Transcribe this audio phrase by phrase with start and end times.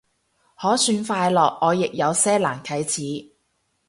[0.59, 3.33] 可算快樂，我亦有些難啟齒